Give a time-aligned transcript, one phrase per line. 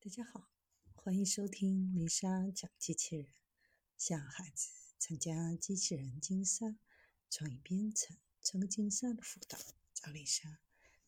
[0.00, 0.48] 大家好，
[0.94, 3.26] 欢迎收听丽莎讲机器人，
[3.96, 6.76] 向孩子参加机器人竞赛、
[7.28, 9.58] 创意编程、创客竞赛的辅导。
[9.92, 10.60] 找丽莎，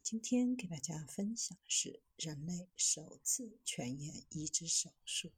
[0.03, 5.31] 今天给大家分享的是人类首次全眼移植手术。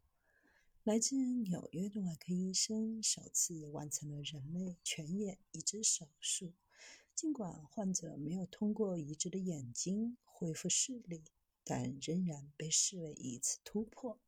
[0.82, 6.54] 来自纽约的外科医生首次完成了人类全眼移植手术。
[7.14, 11.24] 尽管患者没有通过移植的眼睛恢复视力。
[11.64, 14.20] 但仍然被视为一次突破。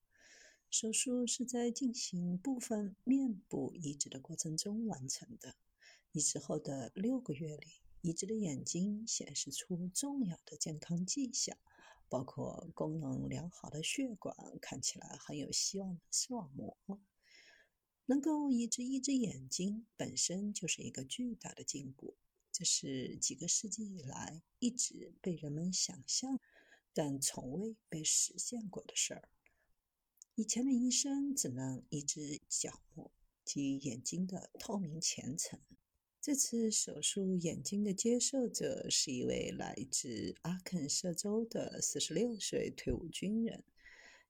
[0.71, 5.54] 手术是在进行部分面部移植的过程中完成的。
[6.12, 7.68] 移植后的六个月里，
[8.00, 11.57] 移植的眼睛显示出重要的健康迹象，
[12.09, 16.76] 包括功能良好的血管，看起来很有希望的视网膜。
[18.07, 22.17] 能够移植一只眼睛本身就是一个巨大的进步，
[22.53, 26.39] 这是几个世纪以来一直被人们想象。
[26.94, 29.29] 但从未被实现过的事儿。
[30.36, 33.11] 以前的医生只能移植角膜
[33.45, 35.61] 及眼睛的透明前层。
[36.20, 43.62] 这次手术眼睛的接受者是一位来自阿肯色州的四十六岁退伍军人。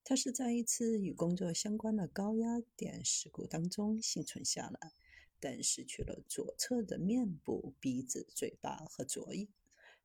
[0.03, 4.93] 他是在一次与工作相关的高压电事故当中幸存下来，
[5.39, 9.49] 但失去了左侧的面部、鼻子、嘴巴和左眼。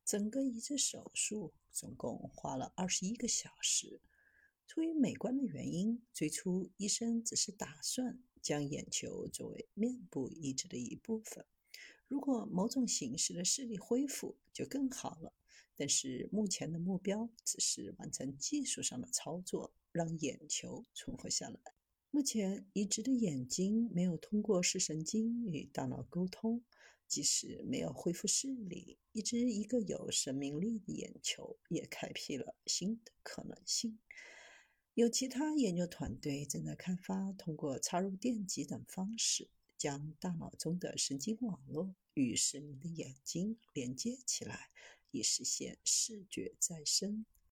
[0.10, 4.02] 整个移植手术总共花了二十一个小时。
[4.66, 11.46] 出于美观的原因，最初医生只是打算将眼球作为面部移植的一部分。
[12.08, 15.32] 如果某种形式的视力恢复，就更好了。
[15.76, 21.60] 但是目前的目标只是完成技术上的操作，让眼球存活下来。
[22.10, 26.64] 目前移植的眼睛没有通过视神经与大脑沟通。
[27.10, 34.00] 即使没有恢复视力，一只一个有生命力的眼球也开辟了新的可能性。
[34.94, 44.70] 有其他研究团队正在开发通过插入电极等方式，将大脑中的神经网络与失明的眼睛连接起来，
[45.10, 47.26] 以实现视觉再生。